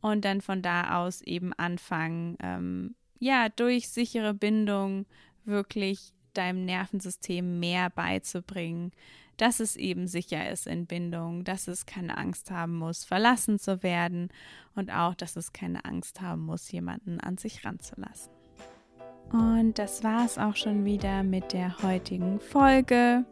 Und 0.00 0.24
dann 0.24 0.40
von 0.40 0.62
da 0.62 0.98
aus 0.98 1.22
eben 1.22 1.52
anfangen, 1.54 2.36
ähm, 2.40 2.94
ja, 3.18 3.48
durch 3.48 3.88
sichere 3.88 4.34
Bindung 4.34 5.06
wirklich 5.44 6.12
deinem 6.34 6.64
Nervensystem 6.64 7.58
mehr 7.58 7.88
beizubringen, 7.90 8.92
dass 9.36 9.60
es 9.60 9.76
eben 9.76 10.06
sicher 10.06 10.50
ist 10.50 10.66
in 10.66 10.86
Bindung, 10.86 11.44
dass 11.44 11.68
es 11.68 11.86
keine 11.86 12.16
Angst 12.16 12.50
haben 12.50 12.76
muss, 12.76 13.04
verlassen 13.04 13.58
zu 13.58 13.82
werden 13.82 14.28
und 14.74 14.90
auch, 14.90 15.14
dass 15.14 15.36
es 15.36 15.52
keine 15.52 15.84
Angst 15.84 16.20
haben 16.20 16.42
muss, 16.42 16.70
jemanden 16.70 17.20
an 17.20 17.38
sich 17.38 17.64
ranzulassen. 17.64 18.32
Und 19.32 19.78
das 19.78 20.04
war 20.04 20.24
es 20.24 20.38
auch 20.38 20.56
schon 20.56 20.84
wieder 20.84 21.22
mit 21.22 21.52
der 21.52 21.82
heutigen 21.82 22.38
Folge. 22.38 23.24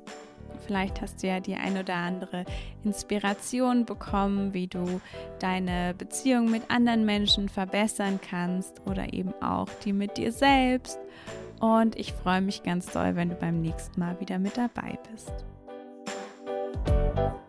Vielleicht 0.67 1.01
hast 1.01 1.23
du 1.23 1.27
ja 1.27 1.41
die 1.41 1.55
ein 1.55 1.77
oder 1.77 1.95
andere 1.95 2.45
Inspiration 2.85 3.85
bekommen, 3.85 4.55
wie 4.55 4.67
du 4.67 5.01
deine 5.39 5.95
Beziehung 5.97 6.51
mit 6.51 6.71
anderen 6.71 7.05
Menschen 7.05 7.49
verbessern 7.49 8.19
kannst 8.29 8.81
oder 8.87 9.13
eben 9.13 9.35
auch 9.43 9.69
die 9.85 9.93
mit 9.93 10.17
dir 10.17 10.33
selbst. 10.33 10.99
Und 11.61 11.97
ich 11.97 12.13
freue 12.13 12.41
mich 12.41 12.63
ganz 12.63 12.87
doll, 12.87 13.17
wenn 13.17 13.31
du 13.31 13.37
beim 13.37 13.61
nächsten 13.61 13.99
Mal 14.01 14.19
wieder 14.21 14.39
mit 14.39 14.57
dabei 14.57 14.99
bist. 15.11 15.45
Thank 16.87 17.19
you. 17.19 17.44